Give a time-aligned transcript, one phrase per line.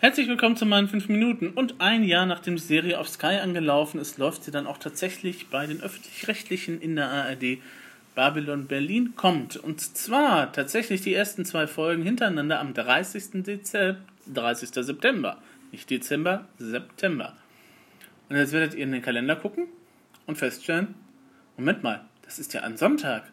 [0.00, 1.48] Herzlich willkommen zu meinen 5 Minuten.
[1.48, 5.48] Und ein Jahr nachdem die Serie auf Sky angelaufen ist, läuft sie dann auch tatsächlich
[5.48, 7.58] bei den Öffentlich-Rechtlichen in der ARD.
[8.14, 9.56] Babylon Berlin kommt.
[9.56, 13.42] Und zwar tatsächlich die ersten zwei Folgen hintereinander am 30.
[13.42, 13.98] Dezember,
[14.32, 14.68] 30.
[14.72, 15.38] September.
[15.72, 17.36] Nicht Dezember, September.
[18.28, 19.66] Und jetzt werdet ihr in den Kalender gucken
[20.26, 20.94] und feststellen,
[21.56, 23.24] Moment mal, das ist ja ein Sonntag.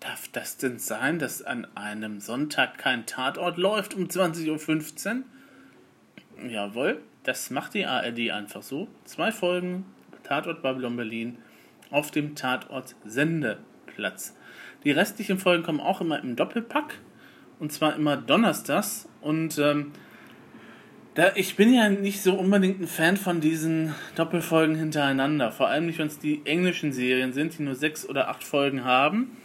[0.00, 5.22] Darf das denn sein, dass an einem Sonntag kein Tatort läuft um 20.15 Uhr?
[6.48, 8.88] Jawohl, das macht die ARD einfach so.
[9.04, 9.86] Zwei Folgen
[10.24, 11.38] Tatort Babylon Berlin
[11.90, 14.36] auf dem Tatort Sendeplatz.
[14.84, 16.98] Die restlichen Folgen kommen auch immer im Doppelpack
[17.58, 19.92] und zwar immer donnerstags und ähm,
[21.14, 25.52] da, ich bin ja nicht so unbedingt ein Fan von diesen Doppelfolgen hintereinander.
[25.52, 28.84] Vor allem nicht, wenn es die englischen Serien sind, die nur sechs oder acht Folgen
[28.84, 29.36] haben.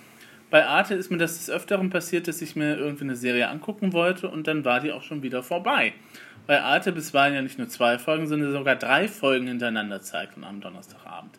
[0.50, 3.94] Bei Arte ist mir das des Öfteren passiert, dass ich mir irgendwie eine Serie angucken
[3.94, 5.94] wollte und dann war die auch schon wieder vorbei.
[6.50, 10.62] Bei Arte bisweilen ja nicht nur zwei Folgen, sondern sogar drei Folgen hintereinander zeigt am
[10.62, 11.38] Donnerstagabend.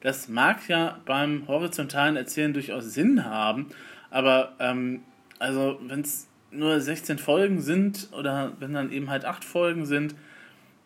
[0.00, 3.66] Das mag ja beim horizontalen Erzählen durchaus Sinn haben,
[4.08, 5.02] aber ähm,
[5.38, 10.14] also wenn es nur 16 Folgen sind oder wenn dann eben halt 8 Folgen sind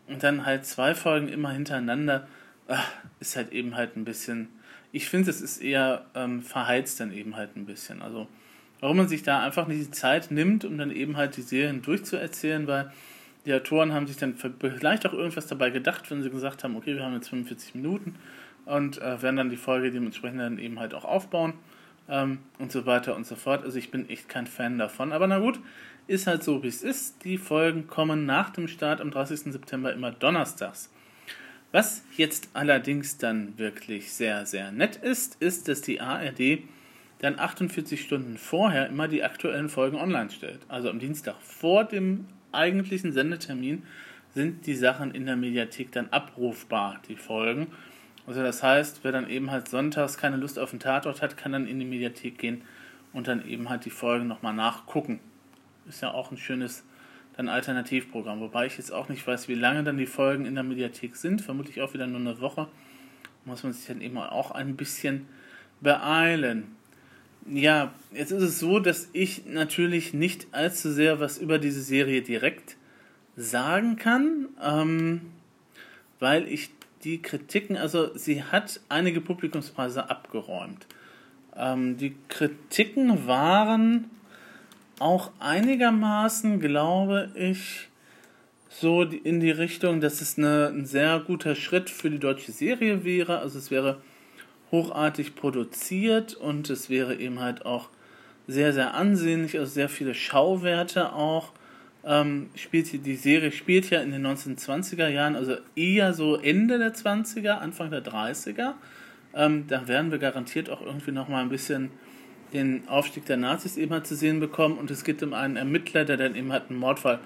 [0.09, 2.27] und dann halt zwei Folgen immer hintereinander,
[2.67, 2.91] ach,
[3.21, 4.49] ist halt eben halt ein bisschen,
[4.91, 8.03] ich finde, es ist eher ähm, verheizt dann eben halt ein bisschen.
[8.03, 8.27] Also
[8.81, 11.81] warum man sich da einfach nicht die Zeit nimmt, um dann eben halt die Serien
[11.81, 12.91] durchzuerzählen, weil
[13.47, 16.97] die Autoren haben sich dann vielleicht auch irgendwas dabei gedacht, wenn sie gesagt haben, okay,
[16.97, 18.17] wir haben jetzt 45 Minuten
[18.65, 21.55] und äh, werden dann die Folge dementsprechend dann eben halt auch aufbauen
[22.09, 23.65] ähm, und so weiter und so fort.
[23.65, 25.13] Also ich bin echt kein Fan davon.
[25.13, 25.61] Aber na gut,
[26.09, 27.25] ist halt so, wie es ist.
[27.25, 29.53] Die Folgen kommen nach dem Start am 30.
[29.53, 30.93] September immer donnerstags.
[31.71, 36.61] Was jetzt allerdings dann wirklich sehr, sehr nett ist, ist, dass die ARD
[37.19, 40.61] dann 48 Stunden vorher immer die aktuellen Folgen online stellt.
[40.69, 43.85] Also am Dienstag vor dem eigentlichen Sendetermin
[44.35, 47.69] sind die Sachen in der Mediathek dann abrufbar, die Folgen.
[48.27, 51.53] Also das heißt, wer dann eben halt sonntags keine Lust auf den Tatort hat, kann
[51.53, 52.63] dann in die Mediathek gehen
[53.13, 55.21] und dann eben halt die Folgen nochmal nachgucken.
[55.89, 56.85] Ist ja auch ein schönes
[57.37, 60.65] dann Alternativprogramm, wobei ich jetzt auch nicht weiß, wie lange dann die Folgen in der
[60.65, 61.43] Mediathek sind.
[61.43, 62.69] Vermutlich auch wieder nur eine Woche.
[63.45, 65.27] Muss man sich dann eben auch ein bisschen
[65.81, 66.76] beeilen.
[67.49, 72.23] Ja, jetzt ist es so, dass ich natürlich nicht allzu sehr was über diese Serie
[72.23, 72.77] direkt
[73.37, 75.21] sagen kann, ähm,
[76.19, 76.71] weil ich
[77.05, 80.87] die Kritiken, also sie hat einige Publikumspreise abgeräumt.
[81.55, 84.11] Ähm, die Kritiken waren
[84.99, 87.89] auch einigermaßen, glaube ich,
[88.69, 93.05] so in die Richtung, dass es eine, ein sehr guter Schritt für die deutsche Serie
[93.05, 93.39] wäre.
[93.39, 94.01] Also es wäre
[94.71, 97.89] hochartig produziert und es wäre eben halt auch
[98.47, 101.53] sehr, sehr ansehnlich, also sehr viele Schauwerte auch
[102.07, 106.95] ähm, spielt die Serie spielt ja in den 1920er Jahren, also eher so Ende der
[106.95, 108.75] 20er, Anfang der 30er.
[109.35, 111.91] Ähm, da werden wir garantiert auch irgendwie nochmal ein bisschen
[112.53, 116.05] den Aufstieg der Nazis eben halt zu sehen bekommen und es geht um einen Ermittler,
[116.05, 117.19] der dann eben halt einen Mordfall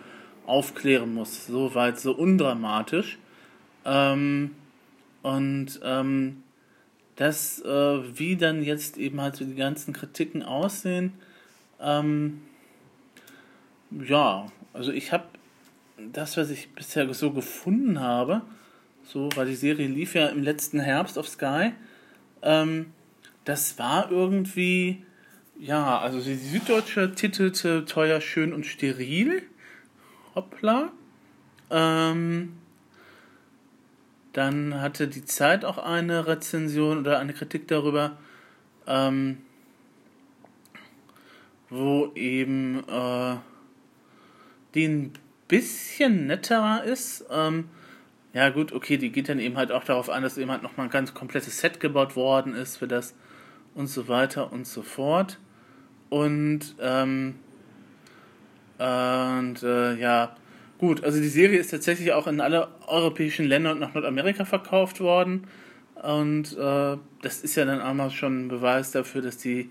[0.46, 1.46] aufklären muss.
[1.46, 3.18] So weit, so undramatisch.
[3.84, 4.52] Ähm,
[5.22, 6.42] und ähm,
[7.20, 11.12] das, äh, wie dann jetzt eben halt so die ganzen Kritiken aussehen,
[11.78, 12.40] ähm,
[13.90, 15.24] ja, also ich habe
[16.12, 18.40] das, was ich bisher so gefunden habe,
[19.04, 21.72] so, weil die Serie lief ja im letzten Herbst auf Sky,
[22.40, 22.86] ähm,
[23.44, 25.04] das war irgendwie,
[25.58, 29.42] ja, also die Süddeutsche titelte Teuer, Schön und Steril.
[30.34, 30.90] Hoppla.
[31.68, 32.59] Ähm,
[34.32, 38.16] dann hatte die Zeit auch eine Rezension oder eine Kritik darüber,
[38.86, 39.38] ähm,
[41.68, 43.36] wo eben äh,
[44.74, 45.12] die ein
[45.48, 47.24] bisschen netterer ist.
[47.30, 47.68] Ähm,
[48.32, 50.86] ja, gut, okay, die geht dann eben halt auch darauf an, dass eben halt nochmal
[50.86, 53.14] ein ganz komplettes Set gebaut worden ist für das
[53.74, 55.38] und so weiter und so fort.
[56.08, 57.36] Und, ähm,
[58.78, 60.36] und äh, ja,
[60.80, 65.00] gut, also die Serie ist tatsächlich auch in alle europäischen Länder und nach Nordamerika verkauft
[65.00, 65.46] worden.
[66.02, 69.68] Und äh, das ist ja dann einmal schon ein Beweis dafür, dass die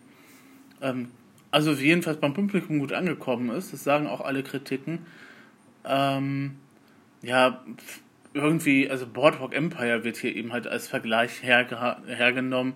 [0.82, 1.10] ähm,
[1.52, 3.74] also jedenfalls beim Publikum gut angekommen ist.
[3.74, 5.00] Das sagen auch alle Kritiken.
[5.84, 6.58] Ähm,
[7.24, 7.64] ja,
[8.34, 12.74] irgendwie, also Boardwalk Empire wird hier eben halt als Vergleich herge hergenommen.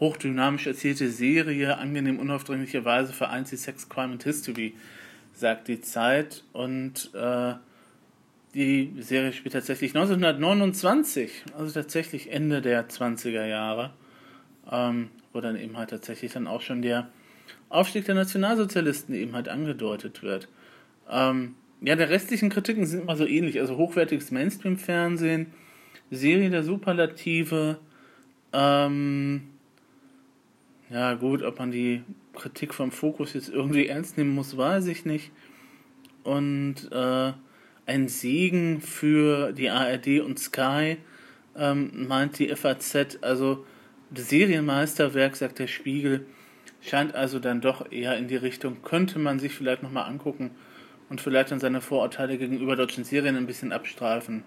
[0.00, 4.74] Hochdynamisch erzählte Serie, angenehm unaufdringlicherweise vereint sie Sex, Crime und History,
[5.34, 6.44] sagt die Zeit.
[6.52, 7.54] Und äh,
[8.54, 13.92] die Serie spielt tatsächlich 1929, also tatsächlich Ende der 20er Jahre,
[14.70, 17.08] ähm, wo dann eben halt tatsächlich dann auch schon der
[17.68, 20.48] Aufstieg der Nationalsozialisten eben halt angedeutet wird.
[21.10, 23.60] Ähm, ja, der restlichen Kritiken sind immer so ähnlich.
[23.60, 25.52] Also hochwertiges Mainstream-Fernsehen,
[26.10, 27.78] Serie der Superlative,
[28.52, 29.48] ähm,
[30.90, 32.02] ja gut, ob man die
[32.34, 35.32] Kritik vom Fokus jetzt irgendwie ernst nehmen muss, weiß ich nicht.
[36.22, 37.32] Und äh,
[37.86, 40.98] ein Segen für die ARD und Sky,
[41.56, 43.18] ähm, meint die FAZ.
[43.20, 43.64] Also
[44.10, 46.26] das Serienmeisterwerk, sagt der Spiegel,
[46.80, 50.50] scheint also dann doch eher in die Richtung, könnte man sich vielleicht nochmal angucken
[51.08, 54.42] und vielleicht dann seine Vorurteile gegenüber deutschen Serien ein bisschen abstrafen,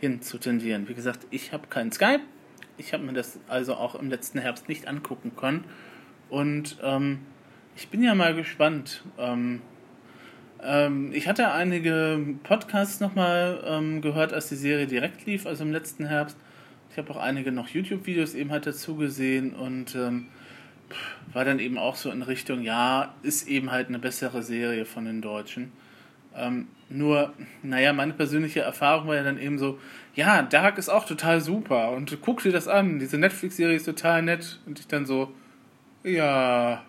[0.00, 0.88] hin zu tendieren.
[0.88, 2.22] Wie gesagt, ich habe keinen Skype.
[2.78, 5.64] Ich habe mir das also auch im letzten Herbst nicht angucken können.
[6.28, 7.20] Und ähm,
[7.76, 9.04] ich bin ja mal gespannt.
[9.18, 9.60] Ähm,
[10.62, 15.72] ähm, ich hatte einige Podcasts nochmal ähm, gehört, als die Serie direkt lief, also im
[15.72, 16.36] letzten Herbst.
[16.90, 20.28] Ich habe auch einige noch YouTube-Videos eben halt dazu gesehen und ähm,
[21.32, 25.04] war dann eben auch so in Richtung, ja, ist eben halt eine bessere Serie von
[25.04, 25.72] den Deutschen.
[26.34, 27.32] Ähm, nur,
[27.62, 29.78] naja, meine persönliche Erfahrung war ja dann eben so,
[30.14, 34.22] ja, Dark ist auch total super und guck dir das an, diese Netflix-Serie ist total
[34.22, 35.32] nett und ich dann so,
[36.04, 36.82] ja,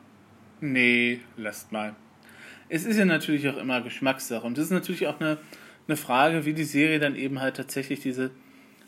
[0.60, 1.96] nee, lasst mal.
[2.69, 5.38] Es ist ja natürlich auch immer Geschmackssache und es ist natürlich auch eine,
[5.88, 8.31] eine Frage, wie die Serie dann eben halt tatsächlich diese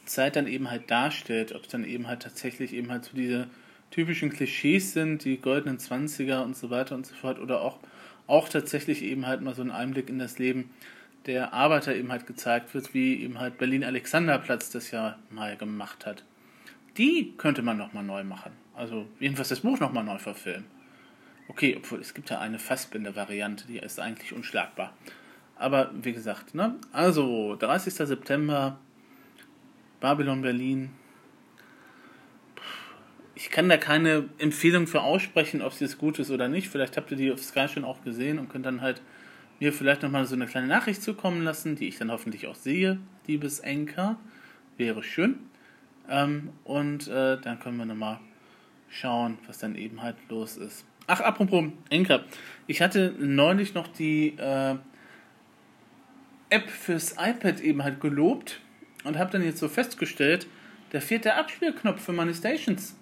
[0.05, 3.47] Zeit dann eben halt darstellt, ob es dann eben halt tatsächlich eben halt so diese
[3.91, 7.79] typischen Klischees sind, die goldenen Zwanziger und so weiter und so fort, oder auch,
[8.27, 10.71] auch tatsächlich eben halt mal so ein Einblick in das Leben
[11.25, 16.23] der Arbeiter eben halt gezeigt wird, wie eben halt Berlin-Alexanderplatz das ja mal gemacht hat.
[16.97, 18.51] Die könnte man nochmal neu machen.
[18.75, 20.65] Also jedenfalls das Buch nochmal neu verfilmen.
[21.47, 24.93] Okay, obwohl es gibt ja eine Fassbinder-Variante, die ist eigentlich unschlagbar.
[25.55, 26.75] Aber wie gesagt, ne?
[26.91, 27.93] Also 30.
[27.93, 28.79] September,
[29.99, 30.89] Babylon Berlin.
[33.35, 36.69] Ich kann da keine Empfehlung für aussprechen, ob sie es gut ist oder nicht.
[36.69, 39.01] Vielleicht habt ihr die auf Sky schon auch gesehen und könnt dann halt
[39.59, 42.99] mir vielleicht nochmal so eine kleine Nachricht zukommen lassen, die ich dann hoffentlich auch sehe,
[43.27, 44.17] liebes Enker.
[44.77, 45.39] Wäre schön.
[46.09, 48.19] Ähm, und äh, dann können wir nochmal
[48.89, 50.85] schauen, was dann eben halt los ist.
[51.07, 52.23] Ach, apropos Enker.
[52.67, 54.75] Ich hatte neulich noch die äh,
[56.49, 58.61] App fürs iPad eben halt gelobt
[59.03, 60.47] und habe dann jetzt so festgestellt,
[60.91, 62.95] da fehlt der Abspielknopf für meine Stations.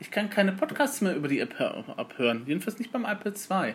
[0.00, 1.60] Ich kann keine Podcasts mehr über die App
[1.96, 2.44] abhören.
[2.46, 3.74] Jedenfalls nicht beim iPad 2.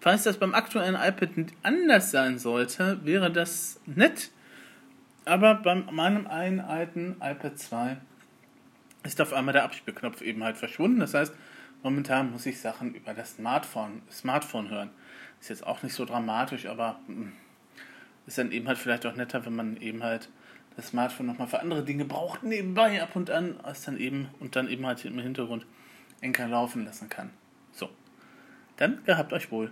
[0.00, 1.30] Falls das beim aktuellen iPad
[1.62, 4.30] anders sein sollte, wäre das nett.
[5.24, 7.96] Aber bei meinem einen alten iPad 2
[9.04, 10.98] ist auf einmal der Abspielknopf eben halt verschwunden.
[10.98, 11.32] Das heißt,
[11.82, 14.90] momentan muss ich Sachen über das Smartphone, Smartphone hören.
[15.40, 17.32] Ist jetzt auch nicht so dramatisch, aber hm,
[18.26, 20.28] ist dann eben halt vielleicht auch netter, wenn man eben halt
[20.76, 24.56] das Smartphone nochmal für andere Dinge braucht, nebenbei ab und an, als dann eben und
[24.56, 25.66] dann eben halt im Hintergrund
[26.20, 27.30] Enker laufen lassen kann.
[27.72, 27.90] So.
[28.76, 29.70] Dann gehabt euch wohl.